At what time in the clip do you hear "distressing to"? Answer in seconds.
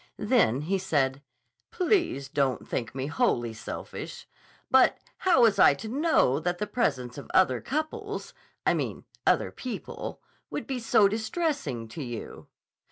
11.07-12.01